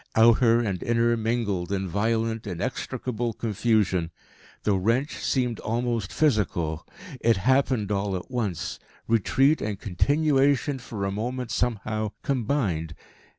Outer 0.15 0.59
and 0.61 0.81
inner 0.81 1.15
mingled 1.15 1.71
in 1.71 1.87
violent, 1.87 2.47
inextricable 2.47 3.33
confusion. 3.33 4.09
The 4.63 4.73
wrench 4.73 5.15
seemed 5.17 5.59
almost 5.59 6.11
physical. 6.11 6.87
It 7.19 7.37
happened 7.37 7.91
all 7.91 8.15
at 8.15 8.31
once, 8.31 8.79
retreat 9.07 9.61
and 9.61 9.79
continuation 9.79 10.79
for 10.79 11.05
a 11.05 11.11
moment 11.11 11.51
somehow 11.51 12.13
combined. 12.23 12.95